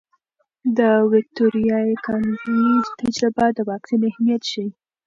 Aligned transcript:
د 0.77 0.79
ویکتوریا 1.13 1.77
ایکانوي 1.91 2.69
تجربه 2.99 3.45
د 3.57 3.59
واکسین 3.69 4.01
اهمیت 4.09 4.43
ښيي. 4.51 4.67